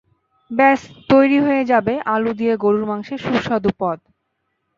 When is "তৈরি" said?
1.09-1.37